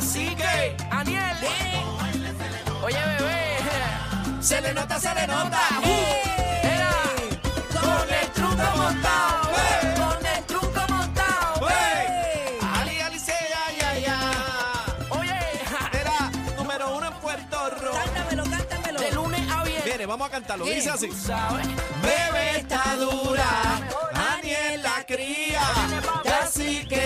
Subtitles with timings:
[0.00, 1.36] cacique, Aniel.
[2.82, 5.60] Oye, bebé, se le nota, se le nota.
[6.62, 6.92] Era
[7.74, 9.50] con el truco montado,
[10.00, 11.68] con el truco montado.
[12.76, 14.18] Ali, Ali, se, ya, ya, ya.
[15.10, 15.38] Oye,
[15.92, 17.92] Era número uno en Puerto Rico.
[17.92, 19.00] Cántamelo, cántamelo.
[19.00, 19.92] de lunes a viernes.
[19.92, 20.64] Mire, vamos a cantarlo.
[20.64, 20.76] ¿Qué?
[20.76, 21.08] Dice así.
[21.08, 21.66] Tú sabes.
[22.00, 23.50] Bebé está dura,
[24.38, 25.60] Aniel la cría,
[26.24, 26.99] Casi que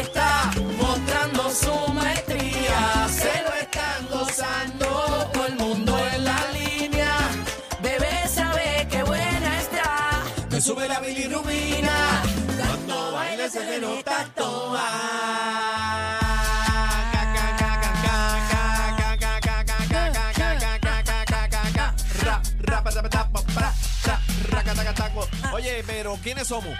[25.74, 26.72] Oye, pero ¿quiénes somos?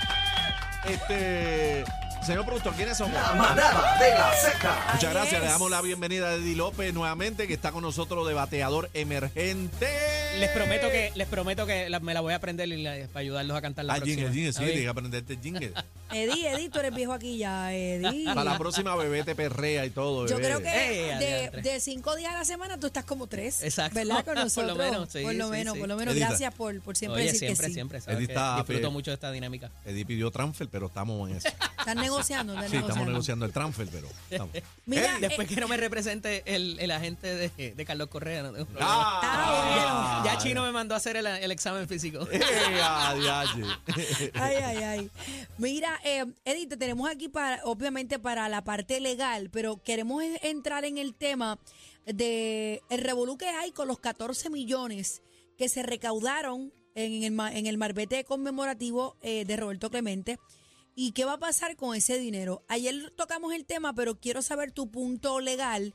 [0.89, 1.85] Este,
[2.25, 3.15] señor productor, ¿quiénes somos?
[3.15, 4.77] La manada de la Z.
[4.93, 5.43] Muchas gracias.
[5.43, 9.89] Le damos la bienvenida a Eddie López nuevamente, que está con nosotros de bateador emergente.
[10.39, 13.21] Les prometo que, les prometo que la- me la voy a aprender y la- para
[13.23, 14.15] ayudarlos a cantar la Ah, próxima.
[14.17, 14.73] jingle, jingle, sí, ¿Está bien?
[14.75, 15.73] tienes que aprenderte el jingle.
[16.15, 18.25] Eddie, Eddie, tú eres viejo aquí ya, Eddie.
[18.27, 20.27] Para la próxima bebé te perrea y todo.
[20.27, 20.49] Yo bebé.
[20.49, 23.63] creo que Eh, de, cinco días a la semana tú estás como tres.
[23.63, 23.95] Exacto.
[23.97, 24.17] ¿Verdad?
[24.25, 24.79] Con Por lo nosotros.
[24.79, 25.81] menos, sí, Por lo sí, menos, sí.
[25.81, 26.15] por lo menos.
[26.15, 26.29] Edita.
[26.29, 27.75] Gracias por, por siempre Oye, decir siempre, que sí.
[27.75, 28.01] siempre.
[28.01, 29.71] que está disfruto mucho de esta dinámica.
[29.85, 31.49] Eddie pidió transfer, pero estamos en eso.
[31.79, 33.45] Están negociando, están Sí, estamos negociando.
[33.47, 34.55] el transfer, pero estamos.
[34.87, 38.43] Mira, Eddie, Después que no me represente el, el agente de, de Carlos Correa.
[38.43, 38.89] no tengo problema.
[38.91, 42.27] Ah, ya Chino me mandó a hacer el, el examen físico.
[42.31, 42.41] Eh,
[42.83, 43.63] adiache.
[44.35, 45.11] Ay, ay, ay.
[45.59, 50.39] Mira, eh, Edith, te tenemos aquí para, obviamente, para la parte legal, pero queremos en-
[50.43, 51.59] entrar en el tema
[52.07, 55.23] de el revolú que hay con los 14 millones
[55.59, 60.39] que se recaudaron en el, en el marbete conmemorativo eh, de Roberto Clemente.
[60.95, 62.63] ¿Y qué va a pasar con ese dinero?
[62.69, 65.93] Ayer tocamos el tema, pero quiero saber tu punto legal.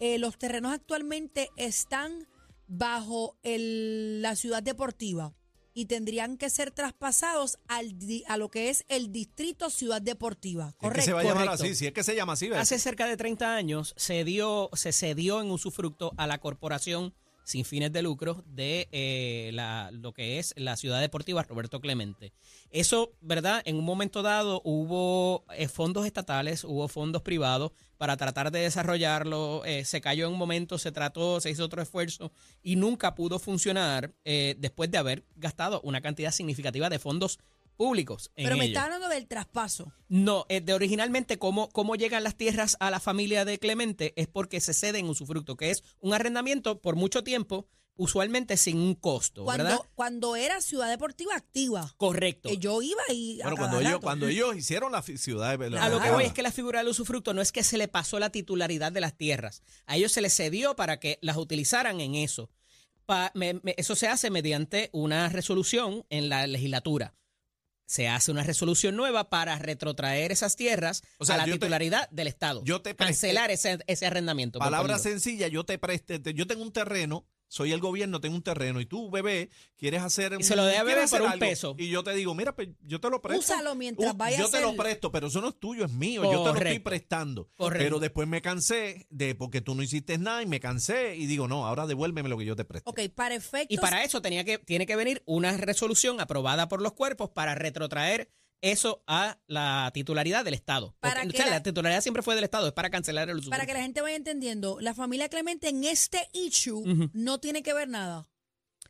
[0.00, 2.26] Eh, los terrenos actualmente están
[2.66, 5.32] bajo el- la ciudad deportiva
[5.74, 10.68] y tendrían que ser traspasados al, di- a lo que es el distrito ciudad deportiva.
[10.68, 11.04] Es que Correcto.
[11.06, 11.64] se va a llamar correcto.
[11.64, 12.58] así, si es que se llama así, ¿ves?
[12.58, 17.64] Hace cerca de 30 años se dio, se cedió en usufructo a la corporación sin
[17.64, 22.32] fines de lucro de eh, la, lo que es la ciudad deportiva Roberto Clemente.
[22.70, 23.62] Eso, ¿verdad?
[23.64, 29.64] En un momento dado hubo eh, fondos estatales, hubo fondos privados para tratar de desarrollarlo.
[29.64, 32.32] eh, se cayó en un momento, se trató, se hizo otro esfuerzo
[32.62, 37.38] y nunca pudo funcionar eh, después de haber gastado una cantidad significativa de fondos
[37.72, 38.30] públicos.
[38.36, 38.72] En Pero me ello.
[38.72, 39.92] está hablando del traspaso.
[40.08, 44.28] No, eh, de originalmente cómo, cómo llegan las tierras a la familia de Clemente es
[44.28, 48.94] porque se cede en usufructo, que es un arrendamiento por mucho tiempo, usualmente sin un
[48.94, 49.76] costo, ¿verdad?
[49.76, 51.92] Cuando, cuando era ciudad deportiva activa.
[51.98, 52.48] Correcto.
[52.48, 53.38] Que yo iba y.
[53.42, 56.42] Bueno, cuando ellos, cuando ellos hicieron la ciudad de A lo que voy es que
[56.42, 59.62] la figura del usufructo no es que se le pasó la titularidad de las tierras,
[59.86, 62.50] a ellos se les cedió para que las utilizaran en eso.
[63.04, 67.14] Pa- me- me- eso se hace mediante una resolución en la legislatura.
[67.92, 72.08] Se hace una resolución nueva para retrotraer esas tierras O sea, a la te- titularidad
[72.08, 72.62] del Estado.
[72.64, 74.58] yo te presté- Cancelar ese, ese arrendamiento.
[74.60, 78.80] Palabra sencilla, yo te presté, yo tengo un terreno, soy el gobierno, tengo un terreno
[78.80, 81.74] y tú, bebé, quieres hacer Y se lo quieres bebé por hacer un algo, peso.
[81.76, 83.40] Y yo te digo, mira, pues, yo te lo presto.
[83.40, 85.84] Úsalo mientras Uh, vaya Yo a te lo hacer- presto, pero eso no es tuyo,
[85.84, 86.22] es mío.
[86.24, 87.50] Yo te lo estoy prestando.
[87.56, 87.84] Correcto.
[87.84, 91.46] Pero después me cansé de porque tú no hiciste nada y me cansé y digo,
[91.46, 92.88] no, ahora devuélveme lo que yo te presté.
[92.88, 93.66] Ok, para efectos.
[93.68, 97.54] Y para eso tenía que, tiene que venir una resolución aprobada por los cuerpos para
[97.54, 98.30] retrotraer
[98.62, 100.96] eso a la titularidad del Estado.
[101.00, 103.42] Para o sea, la- la, titularidad siempre fue del Estado, es para cancelar el.
[103.50, 107.74] Para que la gente vaya entendiendo, la familia Clemente en este issue no tiene que
[107.74, 108.26] ver nada.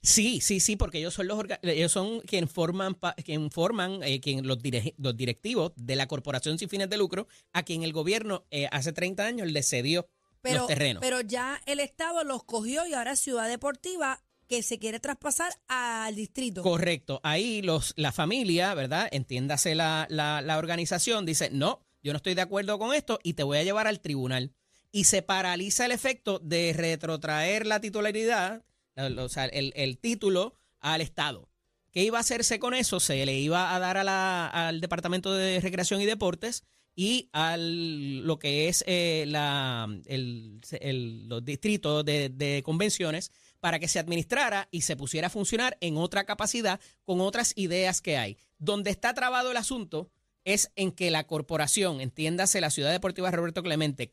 [0.04, 4.46] Sí, sí, sí, porque ellos son los ellos son quien forman quien forman eh, quien
[4.46, 8.92] los, directivos de la corporación sin fines de lucro a quien el gobierno eh, hace
[8.92, 10.08] 30 años le cedió
[10.40, 11.00] Pero, los terrenos.
[11.00, 16.14] pero ya el Estado los cogió y ahora Ciudad Deportiva que se quiere traspasar al
[16.14, 16.62] distrito.
[16.62, 17.20] Correcto.
[17.22, 19.08] Ahí los, la familia, ¿verdad?
[19.12, 23.34] Entiéndase la, la, la organización, dice, no, yo no estoy de acuerdo con esto y
[23.34, 24.52] te voy a llevar al tribunal.
[24.90, 28.62] Y se paraliza el efecto de retrotraer la titularidad,
[28.94, 31.48] la- o sea, el, el título al Estado.
[31.92, 33.00] ¿Qué iba a hacerse con eso?
[33.00, 36.64] Se le iba a dar a la- al Departamento de Recreación y Deportes
[36.94, 43.30] y al lo que es eh, la, el- el- los distritos de convenciones
[43.62, 48.00] para que se administrara y se pusiera a funcionar en otra capacidad con otras ideas
[48.02, 48.36] que hay.
[48.58, 50.10] Donde está trabado el asunto
[50.44, 54.10] es en que la corporación, entiéndase la Ciudad Deportiva Roberto Clemente,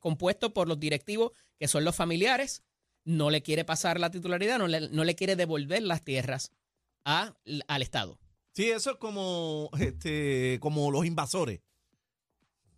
[0.00, 2.62] compuesto por los directivos que son los familiares,
[3.06, 6.52] no le quiere pasar la titularidad, no le, no le quiere devolver las tierras
[7.06, 7.34] a-
[7.68, 8.18] al Estado.
[8.52, 11.60] Sí, eso es como, este, como los invasores.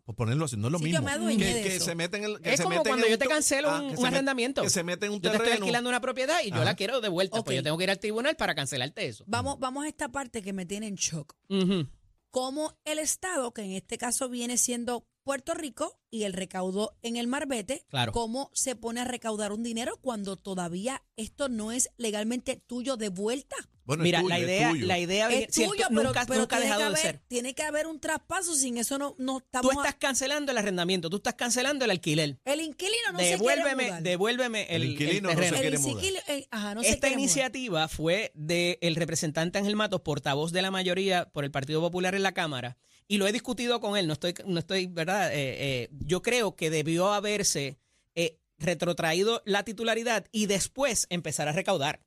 [0.09, 1.01] Por ponerlo así, no es lo Sí, mismo.
[1.01, 1.85] yo me adueñé que, de que eso.
[1.85, 3.91] se meten en, que Es se como meten cuando en yo te cancelo ah, un,
[3.91, 4.63] un met- arrendamiento.
[4.63, 5.65] Que se meten en un Yo te estoy terreno.
[5.67, 6.65] alquilando una propiedad y yo Ajá.
[6.65, 7.43] la quiero de vuelta.
[7.45, 9.25] Pues yo tengo que ir al tribunal para cancelarte eso.
[9.27, 11.35] Vamos, vamos a esta parte que me tiene en shock.
[11.51, 11.89] Ujú.
[12.31, 17.17] Cómo el Estado, que en este caso viene siendo Puerto Rico y el recaudo en
[17.17, 18.13] el Marbete, Claro.
[18.13, 23.11] cómo se pone a recaudar un dinero cuando todavía esto no es legalmente tuyo de
[23.11, 23.57] vuelta.
[23.89, 24.87] Bueno, es Mira, tuyo, la es idea, tuyo.
[24.87, 27.21] la idea Es tuyo, pero, nunca, pero nunca ha dejado de ser.
[27.27, 29.73] tiene que haber un traspaso, sin eso no, no Tú estamos...
[29.77, 32.39] a- estás cancelando el arrendamiento, tú estás cancelando el alquiler.
[32.45, 34.03] el inquilino no se quiere devuélveme, mudar.
[34.03, 35.59] devuélveme el, El el inquilino no se terreno.
[35.61, 36.05] quiere mudar.
[36.29, 37.19] eh, ajá, no se Esta mudar.
[37.19, 42.23] iniciativa fue del representante Ángel Matos, portavoz de la mayoría por el Partido Popular en
[42.23, 42.77] la Cámara,
[43.09, 45.33] y lo he discutido con él, no estoy, no estoy ¿verdad?
[45.33, 45.39] Eh,
[45.85, 47.79] eh, yo creo que debió haberse
[48.15, 52.01] eh, retrotraído la titularidad y después empezar a recaudar.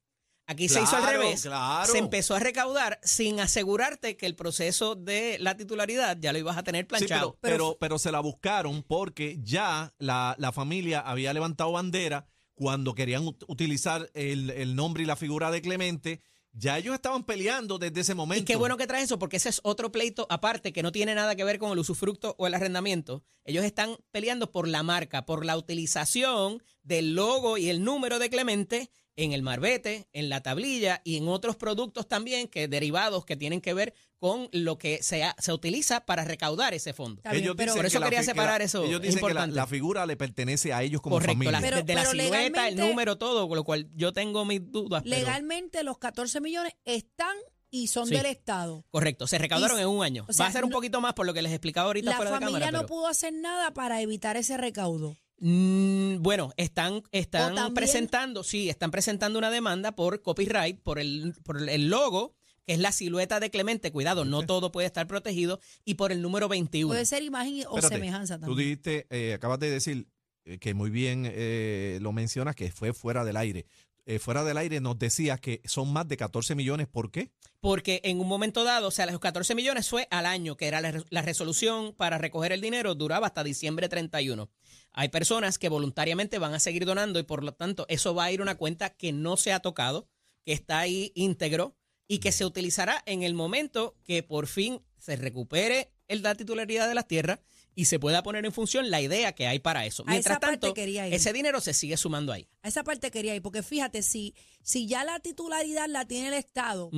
[0.47, 1.43] Aquí se hizo al revés.
[1.43, 1.89] claro.
[1.91, 6.57] Se empezó a recaudar sin asegurarte que el proceso de la titularidad ya lo ibas
[6.57, 7.37] a tener Sí, planchado.
[7.39, 12.93] pero, pero, pero se la buscaron porque ya la, la familia había levantado bandera cuando
[12.93, 16.21] querían ut- utilizar el, el nombre y la figura de Clemente.
[16.53, 18.41] Ya ellos estaban peleando desde ese momento.
[18.41, 21.15] Y qué bueno que traes eso, porque ese es otro pleito aparte que no tiene
[21.15, 23.23] nada que ver con el usufructo o el arrendamiento.
[23.45, 28.29] Ellos están peleando por la marca, por la utilización del logo y el número de
[28.29, 28.91] Clemente
[29.23, 33.61] en el marbete, en la tablilla y en otros productos también que derivados que tienen
[33.61, 37.17] que ver con lo que se, ha- se utiliza para recaudar ese fondo.
[37.19, 39.01] Está bien, Ellos pero- Por eso que la quería que separar la- eso, Ellos es
[39.01, 39.55] dicen que la, importante.
[39.55, 41.51] la figura le pertenece a ellos como Correcto, familia.
[41.53, 44.71] la- Pero- desde la pero silueta, el número, todo, con lo cual yo tengo mis
[44.71, 45.01] dudas.
[45.03, 47.35] pero- Legalmente los 14 millones están
[47.71, 48.13] y son Sí.
[48.15, 48.85] del Estado.
[48.91, 50.25] correcto, se recaudaron Y- en un año.
[50.29, 52.11] o sea, Va a ser un no- poquito más por lo que les explicaba ahorita
[52.11, 52.71] La fuera de familia cámara.
[52.71, 55.15] no pero- pudo hacer nada para evitar ese recaudo.
[55.43, 61.33] Mm, bueno, están, están también- presentando, sí, están presentando una demanda por copyright, por el,
[61.43, 62.35] por el logo,
[62.67, 63.91] que es la silueta de Clemente.
[63.91, 66.89] Cuidado, no todo puede estar protegido, y por el número 21.
[66.89, 68.57] Puede ser imagen o Espérate, semejanza Tú también.
[68.69, 70.07] dijiste, eh, acabas de decir
[70.45, 73.65] eh, que muy bien eh, lo mencionas, que fue fuera del aire.
[74.05, 76.87] Eh, fuera del aire nos decías que son más de 14 millones.
[76.87, 77.31] ¿Por qué?
[77.59, 80.81] Porque en un momento dado, o sea, los 14 millones fue al año, que era
[80.81, 84.49] la resolución para recoger el dinero, duraba hasta diciembre 31.
[84.93, 88.31] Hay personas que voluntariamente van a seguir donando y por lo tanto eso va a
[88.31, 90.09] ir a una cuenta que no se ha tocado,
[90.43, 91.77] que está ahí íntegro
[92.07, 96.87] y que se utilizará en el momento que por fin se recupere el, la titularidad
[96.89, 97.39] de las tierras
[97.75, 100.03] y se pueda poner en función la idea que hay para eso.
[100.05, 102.47] Mientras tanto, ese dinero se sigue sumando ahí.
[102.61, 106.33] A esa parte quería ir, porque fíjate, si, si ya la titularidad la tiene el
[106.33, 106.91] Estado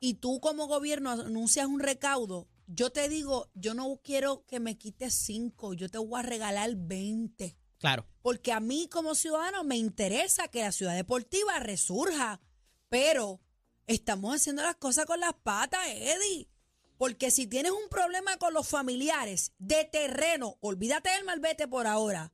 [0.00, 4.76] y tú como gobierno anuncias un recaudo, yo te digo, yo no quiero que me
[4.76, 7.56] quites cinco, yo te voy a regalar 20.
[7.78, 8.06] Claro.
[8.20, 12.40] Porque a mí como ciudadano me interesa que la ciudad deportiva resurja,
[12.90, 13.40] pero
[13.86, 16.48] estamos haciendo las cosas con las patas, Eddie.
[16.98, 22.32] Porque si tienes un problema con los familiares de terreno, olvídate del malvete por ahora.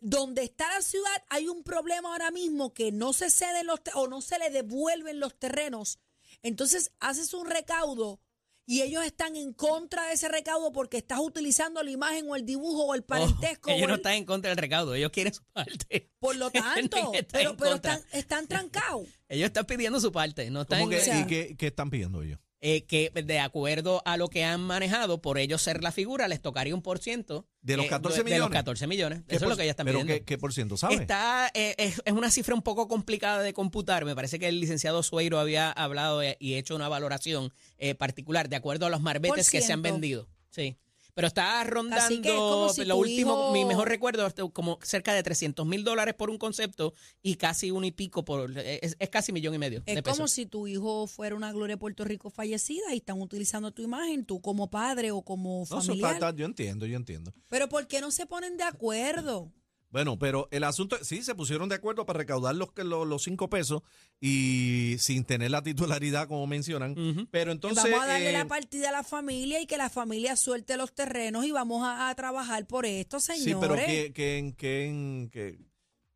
[0.00, 4.06] Donde está la ciudad hay un problema ahora mismo que no se ceden los o
[4.06, 5.98] no se le devuelven los terrenos.
[6.42, 8.20] Entonces haces un recaudo
[8.66, 12.44] y ellos están en contra de ese recaudo porque estás utilizando la imagen o el
[12.44, 13.70] dibujo o el parentesco.
[13.70, 16.10] Ojo, ellos no están en contra del recaudo, ellos quieren su parte.
[16.18, 19.06] por lo tanto, Están en pero, están, están trancados.
[19.28, 21.88] Ellos están pidiendo su parte, no están ¿Cómo que, o sea- ¿Y qué, qué están
[21.88, 22.38] pidiendo ellos?
[22.66, 26.40] Eh, que de acuerdo a lo que han manejado, por ellos ser la figura, les
[26.40, 27.46] tocaría un por ciento.
[27.60, 28.58] ¿De los eh, 14 de- De los millones?
[28.58, 29.22] 14 millones.
[29.28, 30.14] ¿Qué Eso es lo que ellos están pero pidiendo.
[30.20, 31.00] ¿qué, qué por ciento sabes?
[31.02, 34.06] Está, eh, es, es una cifra un poco complicada de computar.
[34.06, 38.48] Me parece que el licenciado Sueiro había hablado eh, y hecho una valoración eh, particular
[38.48, 39.92] de acuerdo a los marbetes que se han ciento.
[39.92, 40.28] vendido.
[40.48, 40.78] Sí.
[41.14, 44.26] Pero está rondando Así que es como si lo tu último, hijo- mi mejor recuerdo,
[44.26, 46.92] este, como cerca de 300 mil dólares por un concepto
[47.22, 50.26] y casi un y pico por, es, es casi millón y medio Es de como
[50.28, 54.24] si tu hijo fuera una Gloria de Puerto Rico fallecida y están utilizando tu imagen,
[54.24, 56.14] tú como padre o como No, eso está- familiar.
[56.14, 57.32] está- yo entiendo, yo entiendo.
[57.48, 59.52] Pero ¿por qué no se ponen de acuerdo?
[59.94, 63.22] Bueno, pero el asunto, sí, se pusieron de acuerdo para recaudar los, que- los, los
[63.22, 63.82] cinco pesos
[64.20, 67.28] y sin tener la titularidad, como mencionan.
[67.30, 67.84] Pero entonces.
[67.84, 70.92] vamos a darle eh, la partida a la familia y que la familia suelte los
[70.92, 73.44] terrenos y vamos a, a trabajar por esto, señores.
[73.44, 75.58] Sí, pero que, que, que- que-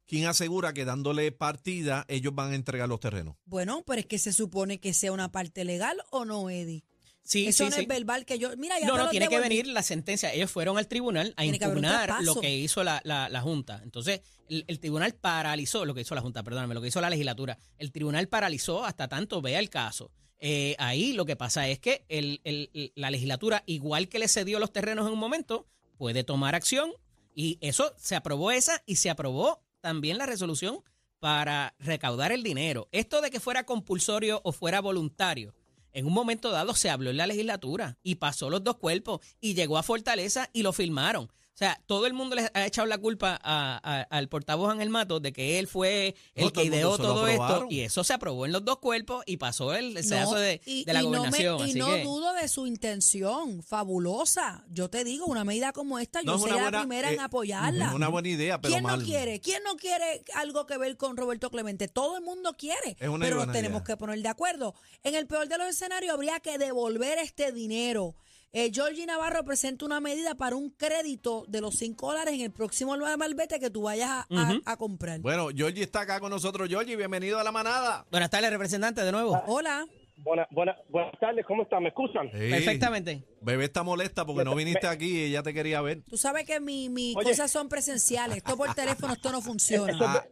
[0.07, 3.37] ¿quién asegura que dándole partida ellos van a entregar los terrenos?
[3.45, 6.83] Bueno, pero es que se supone que sea una parte legal o no, Eddie.
[7.29, 7.83] Sí, Eso sí, no sí.
[7.83, 8.57] es verbal que yo.
[8.57, 10.33] Mira, ya No, te no, tiene que venir la sentencia.
[10.33, 13.81] Ellos fueron al tribunal a Tiene impugnar lo que hizo la, la- la Junta.
[13.85, 17.11] Entonces, el, el tribunal paralizó lo que hizo la Junta, perdóname, lo que hizo la
[17.11, 17.59] legislatura.
[17.77, 20.11] El tribunal paralizó hasta tanto vea el caso.
[20.41, 24.59] Eh, ahí lo que pasa es que el- el- la legislatura, igual que le cedió
[24.59, 25.67] los terrenos en un momento,
[25.99, 26.93] puede tomar acción
[27.35, 30.79] y eso se aprobó esa y se aprobó también la resolución
[31.19, 32.89] para recaudar el dinero.
[32.91, 35.55] Esto de que fuera compulsorio o fuera voluntario,
[35.99, 39.55] En un momento dado se habló en la legislatura y pasó los dos cuerpos y
[39.55, 41.33] llegó a Fortaleza y lo filmaron.
[41.59, 44.91] O sea, todo el mundo le ha echado la culpa a- a- al portavoz Ángel
[44.91, 48.47] Matos de que él fue el No, que ideó todo esto y eso se aprobó
[48.47, 51.25] en los dos cuerpos y pasó el, sedazo No, de, y- de la y no
[51.25, 54.65] me- y así no que, dudo de su intención, fabulosa.
[54.71, 57.23] Yo te digo, una medida como esta, No yo sería buena, la primera en eh,
[57.25, 57.93] apoyarla.
[57.93, 59.01] Una buena idea, pero ¿Quién mal.
[59.01, 59.41] no quiere?
[59.41, 61.89] ¿Quién no quiere algo que ver con Roberto Clemente?
[61.89, 63.85] Todo el mundo quiere, Es una pero nos tenemos idea.
[63.85, 64.77] que poner de acuerdo.
[65.03, 68.15] En el peor de los escenarios habría que devolver este dinero.
[68.53, 72.51] Eh, Georgie Navarro presenta una medida para un crédito de los 5 dólares en el
[72.51, 75.21] próximo malvete que tú vayas a, a- a comprar.
[75.21, 76.67] Bueno, Georgie está acá con nosotros.
[76.69, 78.07] Georgie, bienvenido a la manada.
[78.11, 79.43] Buenas tardes, representante, de nuevo.
[79.47, 79.87] Hola.
[80.21, 81.83] Buena, buena, buenas tardes, ¿cómo están?
[81.85, 82.29] ¿Me escuchan?
[82.33, 82.51] Sí.
[82.51, 83.23] Perfectamente.
[83.41, 86.03] Bebé está molesta porque no viniste Me- aquí y ella te quería ver.
[86.09, 87.25] Tú sabes que mi, mis Oye.
[87.31, 88.39] cosas son presenciales.
[88.39, 89.93] Esto por teléfono, esto no funciona.
[89.93, 90.25] Eso- Ah.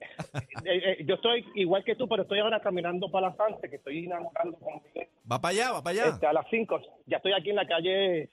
[0.65, 3.77] eh, eh, yo estoy igual que tú, pero estoy ahora caminando para la Sanse, que
[3.77, 6.13] estoy inaugurando con Miguel, Va para allá, va para allá.
[6.15, 6.81] este, a las 5.
[7.07, 8.31] Ya estoy aquí en la calle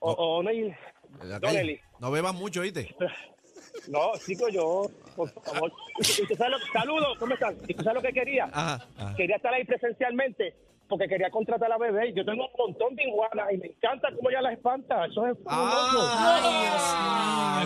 [0.00, 0.74] O- O'Neill.
[1.22, 1.58] La calle.
[1.58, 1.80] Donnelly.
[2.00, 2.88] No bebas mucho, ¿oíste?
[3.86, 5.72] No, chico, yo, por favor.
[6.00, 7.56] ¿Y tú sabes lo- Saludos, ¿cómo están?
[7.66, 8.44] ¿Y tú sabes lo que quería?
[8.52, 8.86] Ajá.
[8.96, 9.14] ajá.
[9.16, 10.54] Quería estar ahí presencialmente
[10.88, 12.12] porque quería contratar a bebé.
[12.14, 15.04] Yo tengo un montón de iguanas y me encanta cómo ella las espanta.
[15.06, 15.36] Eso es.
[15.46, 16.74] Ah,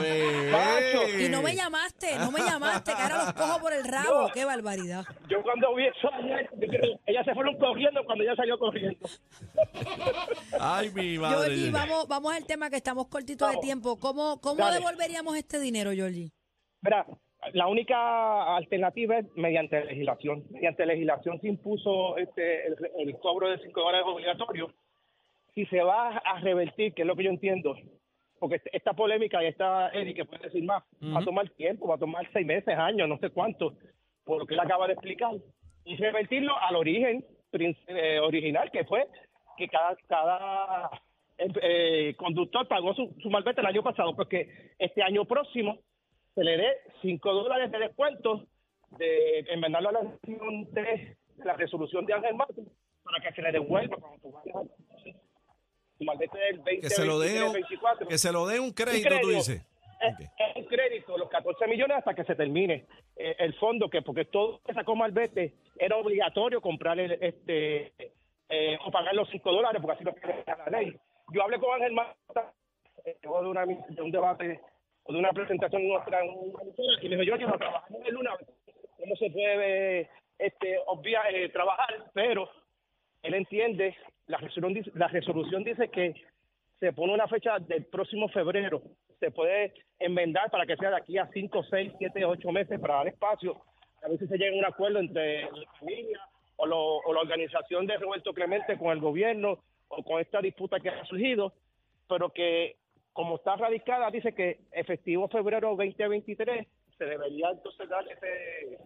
[0.00, 1.24] bebé.
[1.24, 4.30] Y no me llamaste, no me llamaste, que ahora los cojo por el rabo.
[4.34, 5.04] Qué barbaridad.
[5.28, 6.50] Yo cuando vi eso ayer,
[7.06, 9.08] ellas se fueron corriendo cuando ella salió corriendo.
[10.60, 11.54] Ay, mi madre.
[11.56, 13.96] Georgie, vamos, vamos al tema que estamos cortitos de tiempo.
[13.98, 14.78] ¿Cómo, cómo Dale.
[14.78, 16.32] devolveríamos este dinero, Georgie?
[16.80, 17.06] Mira,
[17.52, 20.44] la única alternativa es mediante legislación.
[20.50, 24.72] Mediante legislación se impuso este, el, el cobro de 5 dólares obligatorio.
[25.54, 27.76] Si se va a revertir, que es lo que yo entiendo,
[28.38, 31.88] porque este- esta polémica y esta Eddie, que puede decir más, va a tomar tiempo,
[31.88, 33.74] va a tomar seis meses, años, no sé cuánto,
[34.24, 35.32] por lo que él acaba de explicar.
[35.84, 39.06] Y revertirlo al origen eh, original, que fue
[39.58, 40.90] que cada, cada
[41.38, 45.78] eh, conductor pagó su, su malvete el año pasado, porque este año próximo
[46.34, 46.68] se le dé
[47.02, 48.46] 5 dólares de descuento
[48.98, 52.62] de enmendarlo a la resolución de la resolución de Ángel Mato
[53.02, 54.62] para que se le devuelva cuando tú vayas a
[55.98, 58.08] tu malvete del 20, Que se lo dé 23, un- 24.
[58.08, 59.28] que se lo dé un crédito, tú crédito.
[59.28, 59.66] dices.
[60.00, 62.86] Es, un crédito, los 14 millones hasta que se termine
[63.16, 67.92] eh, el fondo, que porque todo que sacó Malvete era obligatorio comprar el, este
[68.48, 70.96] eh, o pagar los 5 dólares, porque así lo quiere la ley.
[71.32, 72.52] Yo hablé con Ángel Mata
[73.04, 74.60] eh, de, una, de un debate
[75.04, 76.62] o de una presentación en nuestra en una
[77.02, 78.32] y me dijo, yo quiero trabajar el lunes,
[78.98, 82.48] cómo se puede este, obviar, eh, trabajar, pero
[83.22, 86.14] él entiende, la resolución, dice- la resolución dice que
[86.80, 88.82] se pone una fecha del próximo febrero.
[89.20, 92.94] Se puede enmendar para que sea de aquí a 5, 6, 7, 8 meses para
[92.96, 93.60] dar espacio.
[94.02, 96.20] A ver si se llega a un acuerdo entre la familia
[96.56, 100.88] o, lo- la organización de Roberto Clemente con el gobierno o con esta disputa que
[100.88, 101.52] ha surgido,
[102.08, 102.74] pero que
[103.12, 106.66] como está radicada, dice que efectivo febrero 2023
[106.98, 108.78] se debería entonces dar ese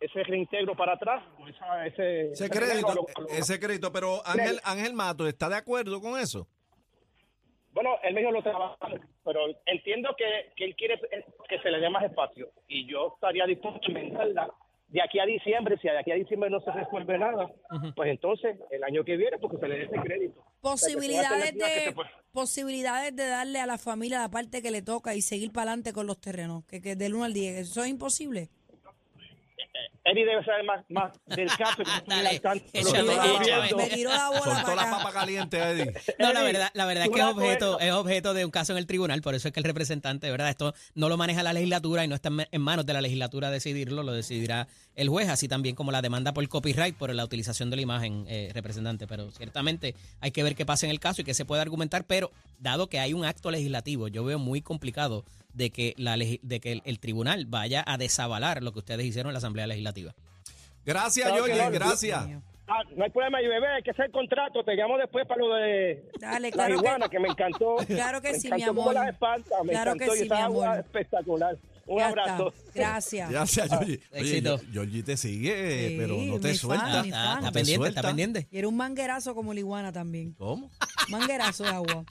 [0.00, 4.20] ese reintegro para atrás, esa- ese, Ese crédito, a lo- a lo- ese crédito, pero
[4.26, 6.48] Ángel, Ángel Mato, ¿está de acuerdo con eso?
[7.72, 8.76] Bueno, él me dijo lo trabaja,
[9.24, 11.00] pero entiendo que, que él quiere
[11.48, 14.52] que se le dé más espacio y yo estaría dispuesto a enmendarla
[14.92, 15.78] de aquí a diciembre.
[15.80, 17.50] Si de aquí a diciembre no se resuelve nada,
[17.96, 20.44] pues entonces el año que viene, porque se le dé ese crédito.
[20.60, 21.94] Posibilidades O sea, de,
[22.30, 25.92] posibilidades de darle a la familia la parte que le toca y seguir para adelante
[25.92, 27.56] con los terrenos, que, que del 1 al 10.
[27.56, 28.50] ¿Eso es imposible?
[30.04, 31.82] Eddie debe saber más, más del caso.
[32.06, 32.40] Dale.
[33.76, 35.92] Me tiró la bola Soltó la papa caliente, Eddie.
[36.18, 38.78] No, la verdad, la verdad es que es objeto, es objeto de un caso en
[38.78, 41.52] el tribunal, por eso es que el representante, de verdad, esto no lo maneja la
[41.52, 45.28] legislatura y no está en- en manos de la legislatura decidirlo, lo decidirá el juez,
[45.28, 49.06] así también como la demanda por copyright por la utilización de la imagen, eh, representante.
[49.06, 52.04] Pero ciertamente hay que ver qué pasa en el caso y qué se puede argumentar,
[52.04, 56.40] pero dado que hay un acto legislativo, yo veo muy complicado de que, la, legi-
[56.42, 59.66] de que el, el tribunal vaya a desavalar lo que ustedes hicieron en la Asamblea
[59.66, 60.14] Legislativa.
[60.84, 62.26] Gracias, Claro no, gracias.
[62.68, 64.64] Ah, no hay problema, y bebé, hay que hacer contrato.
[64.64, 67.76] Te llamo después para lo de Dale, la claro iguana, que, me encantó.
[67.86, 68.96] Claro que me sí, encantó mi amor.
[69.08, 70.12] espanta, me Claro encantó.
[70.14, 70.78] que sí, mi amor.
[70.78, 71.58] espectacular.
[71.86, 72.48] Un Ya abrazo.
[72.56, 72.70] está.
[72.74, 73.30] Gracias.
[73.30, 74.00] Gracias, Georgie.
[74.12, 74.60] Oye, Éxito.
[74.72, 76.86] Georgie te sigue, Sí, pero no te suelta.
[76.86, 78.02] fan, Está, está pendiente, está suelta.
[78.02, 78.48] pendiente.
[78.50, 80.32] Y era un manguerazo como la iguana también.
[80.38, 80.70] ¿Cómo?
[81.10, 82.04] Manguerazo de agua.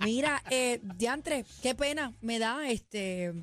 [0.00, 3.34] Mira, eh, Diantre, qué pena me da este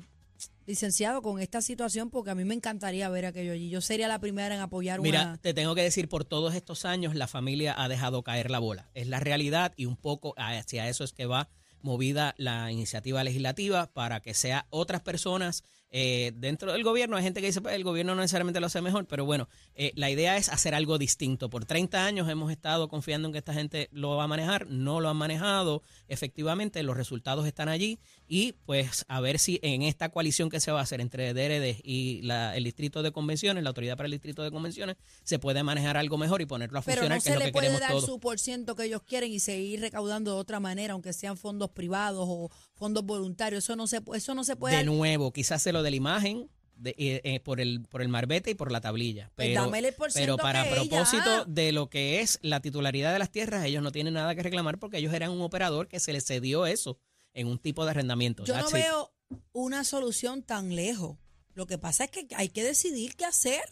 [0.66, 3.70] licenciado con esta situación porque a mí me encantaría ver aquello allí.
[3.70, 5.36] Yo sería la primera en apoyar Mira, una...
[5.38, 8.90] te tengo que decir, por todos estos años la familia ha dejado caer la bola.
[8.94, 11.48] Es la realidad y un poco hacia eso es que va
[11.82, 15.62] movida la iniciativa legislativa para que sea otras personas
[15.98, 18.82] Eh, dentro del gobierno hay gente que dice, pues el gobierno no necesariamente lo hace
[18.82, 21.48] mejor, pero bueno, eh, la idea es hacer algo distinto.
[21.48, 25.00] Por 30 años hemos estado confiando en que esta gente lo va a manejar, no
[25.00, 30.08] lo han manejado efectivamente, los resultados están allí y pues a ver si en esta
[30.08, 33.70] coalición que se va a hacer entre DRD y la- el Distrito de Convenciones, la
[33.70, 36.96] Autoridad para el Distrito de Convenciones, se puede manejar algo mejor y ponerlo a Pero
[37.02, 38.06] funcionar, no que es se lo le que puede queremos dar todos.
[38.06, 41.65] su por ciento que ellos quieren y seguir recaudando de otra manera, aunque sean fondos
[41.70, 43.64] privados o fondos voluntarios.
[43.64, 46.50] Eso no se, eso no se puede De nuevo, quizás se lo de la imagen
[46.76, 49.30] de- eh, eh, por el por el marbete y por la tablilla.
[49.34, 52.60] Pues Pero, dámele el por ciento pero para propósito ella- de lo que es la
[52.60, 55.88] titularidad de las tierras, ellos no tienen nada que reclamar porque ellos eran un operador
[55.88, 56.98] que se les cedió eso
[57.32, 58.44] en un tipo de arrendamiento.
[58.44, 58.72] Yo no it.
[58.74, 59.12] veo
[59.52, 61.16] una solución tan lejos.
[61.54, 63.62] Lo que pasa es que hay que decidir qué hacer.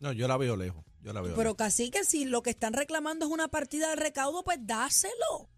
[0.00, 0.84] No, yo la veo lejos.
[1.00, 1.56] Yo la veo Pero lejos.
[1.56, 5.48] casi que si lo que están reclamando es una partida de recaudo, pues dáselo.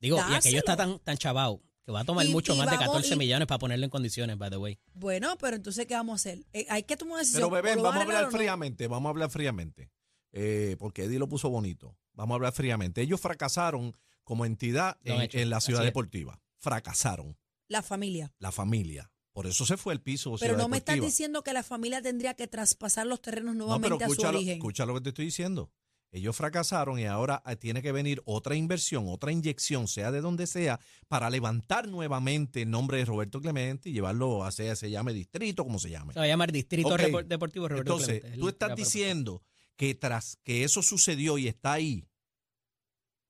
[0.00, 0.58] Digo, y aquello dáselo.
[0.58, 3.14] está tan, tan chavado que va a tomar Y- mucho y más de vamos- 14
[3.14, 4.78] y- millones para ponerlo en condiciones, by the way.
[4.94, 6.44] Bueno, pero entonces, ¿qué vamos a hacer?
[6.52, 7.42] Eh, hay que tomar una decisión.
[7.50, 8.30] Pero bebé, vamos a hablar no.
[8.30, 9.90] fríamente, vamos a hablar fríamente.
[10.32, 11.96] Eh, porque Eddie lo puso bonito.
[12.12, 13.00] Vamos a hablar fríamente.
[13.00, 15.38] Ellos fracasaron como entidad en, hecho.
[15.38, 16.40] en la ciudad deportiva.
[16.58, 17.36] Fracasaron.
[17.68, 18.32] La familia.
[18.38, 19.10] La familia.
[19.32, 20.34] Por eso se fue el piso.
[20.38, 23.96] Pero no me estás diciendo que la familia tendría que traspasar los terrenos No, nuevamente
[23.98, 24.54] pero a su origen.
[24.58, 25.70] escucha lo que te estoy diciendo.
[26.10, 30.46] Ellos fracasaron y ahora eh, tiene que venir otra inversión, otra inyección, sea de donde
[30.46, 35.12] sea, para levantar nuevamente el nombre de Roberto Clemente y llevarlo a sea se llame
[35.12, 36.14] distrito, como se llame.
[36.14, 38.34] Se va a llamar Distrito Deportivo Roberto Entonces, Clemente.
[38.34, 39.42] Es tú estás diciendo
[39.76, 42.04] que tras que eso sucedió y está ahí,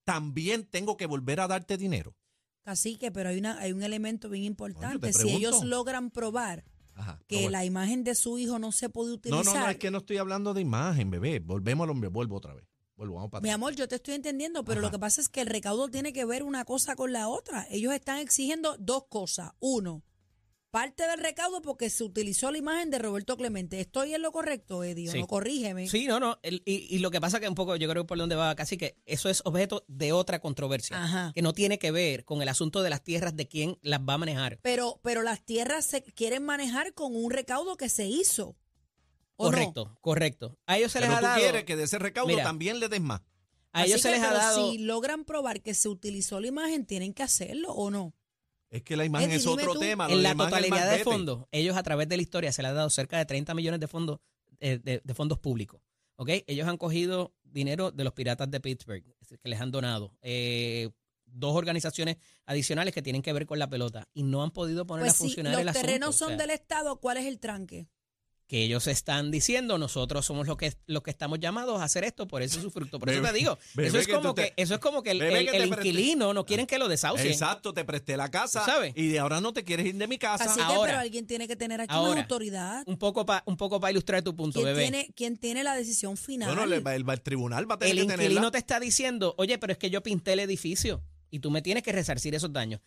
[0.05, 2.17] también tengo que volver a darte dinero.
[2.63, 5.09] Cacique, pero hay, una, hay un elemento bien importante.
[5.09, 6.65] te si ellos logran probar
[6.99, 7.21] Ajá.
[7.29, 9.45] que la imagen de su hijo no se puede no, utilizar.
[9.45, 11.39] no, no, es que no estoy hablando de imagen, bebé.
[11.39, 12.65] Volvemos al hombre, vuelvo otra vez.
[12.97, 14.89] Vuelvo, vamos para Mi amor, yo te estoy entendiendo, pero Ajá.
[14.89, 17.67] lo que pasa es que el recaudo tiene que ver una cosa con la otra.
[17.71, 19.53] Ellos están exigiendo dos cosas.
[19.61, 20.03] Uno,
[20.71, 23.81] parte del recaudo porque se utilizó la imagen de Roberto Clemente.
[23.81, 25.09] ¿Estoy en lo correcto, Eddie?
[25.09, 25.21] ¿O Sí.
[25.21, 25.89] No, corrígeme.
[25.89, 26.39] Sí, no, no.
[26.43, 28.55] el- y, y lo que pasa que un poco, yo creo que por donde va
[28.55, 31.03] casi que eso es objeto de otra controversia.
[31.03, 31.33] Ajá.
[31.35, 34.15] Que no tiene que ver con el asunto de las tierras de quién las va
[34.15, 34.59] a manejar.
[34.63, 38.57] Pero, pero las tierras se quieren manejar con un recaudo que se hizo.
[39.41, 39.51] ¿o no?
[39.53, 40.59] Correcto, correcto.
[40.67, 41.39] A ellos se Pero les ha tú dado.
[41.41, 42.43] quieres que de ese recaudo Mira.
[42.43, 43.21] también le des más.
[43.73, 44.71] A ellos Así se que, les ha pero dado.
[44.73, 48.15] Si logran probar que se utilizó la imagen, tienen que hacerlo o no.
[48.71, 49.81] Es que la imagen es otro tú.
[49.81, 50.07] tema.
[50.09, 52.91] en la totalidad de fondos, ellos a través de la historia se les ha dado
[52.91, 54.21] cerca de 30 millones de fondos
[54.61, 55.81] eh, de, de fondos públicos.
[56.17, 56.31] ¿ok?
[56.47, 59.05] Ellos han cogido dinero de los piratas de Pittsburgh,
[59.43, 60.17] que les han donado.
[60.23, 60.91] eh,
[61.31, 65.03] dos organizaciones adicionales que tienen que ver con la pelota y no han podido poner
[65.05, 65.87] Pues a si funcionar los el asunto.
[65.87, 67.87] terrenos o son sea, del Estado, ¿cuál es el tranque?
[68.49, 72.27] Que ellos están diciendo, nosotros somos los que los que estamos llamados a hacer esto,
[72.27, 72.99] por eso es su fruto.
[72.99, 75.11] Por eso Bebé, te digo, eso es que como te- que eso es como que
[75.11, 77.31] el, el- que el inquilino no quieren que lo desahucien.
[77.31, 78.95] Exacto, te presté la casa ¿Tú sabes?
[78.97, 80.45] y de ahora no te quieres ir de mi casa.
[80.45, 82.83] Así que, ahora- pero alguien tiene que tener aquí ahora, una autoridad.
[82.87, 84.83] Un poco para un poco para ilustrar tu punto, ¿Quién bebé.
[84.83, 86.49] tiene, quién tiene la decisión final?
[86.49, 88.51] Bueno, el, el- el tribunal va a tener el que inquilino tenerla.
[88.51, 91.83] te está diciendo, oye, pero es que yo pinté el edificio y tú me tienes
[91.83, 92.81] que resarcir esos daños.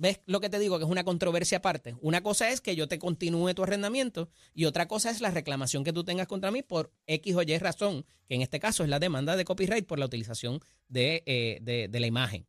[0.00, 0.78] ¿Ves lo que te digo?
[0.78, 1.96] Que es una controversia aparte.
[2.00, 5.82] Una cosa es que yo te continúe tu arrendamiento y otra cosa es la reclamación
[5.82, 8.88] que tú tengas contra mí por X o Y razón, que en este caso es
[8.90, 12.46] la demanda de copyright por la utilización de, eh, de- de la imagen.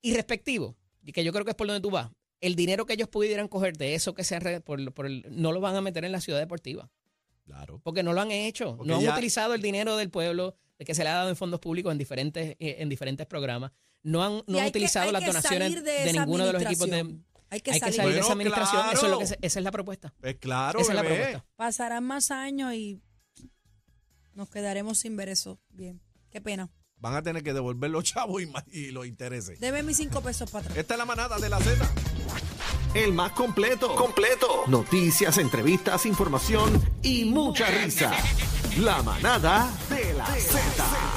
[0.00, 2.94] Y respectivo, y que yo creo que es por donde tú vas, el dinero que
[2.94, 6.04] ellos pudieran coger de eso que se por, por el- no lo van a meter
[6.04, 6.90] en la ciudad deportiva.
[7.44, 7.80] Claro.
[7.84, 8.76] Porque no lo han hecho.
[8.76, 11.60] Porque no han utilizado el dinero del pueblo que se le ha dado en fondos
[11.60, 13.72] públicos en diferentes, eh, en diferentes programas.
[14.02, 17.16] No han, no han que- utilizado las donaciones de ninguno de los equipos de...
[17.50, 18.14] Hay que hay que salir.
[18.14, 18.82] de esa administración.
[18.92, 19.26] Eso es lo que claro.
[19.40, 20.14] se- esa es la propuesta.
[20.20, 21.44] Pues claro, esa es la propuesta.
[21.56, 23.02] Pasarán más años y
[24.34, 25.60] nos quedaremos sin ver eso.
[25.68, 26.70] Bien, qué pena.
[26.96, 29.58] Van a tener que devolver los chavos y, los intereses.
[29.60, 30.78] Debe mis cinco pesos para atrás.
[30.78, 31.86] Esta es la manada de la Z.
[32.94, 33.94] El más completo.
[33.96, 34.62] Completo.
[34.68, 38.14] Noticias, entrevistas, información y mucha risa.
[38.78, 41.11] La manada de la Z.